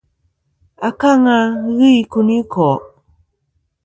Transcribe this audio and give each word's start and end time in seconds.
Akaŋa 0.87 1.35
ghɨ 1.77 1.87
i 2.01 2.01
kuyniko'. 2.11 2.77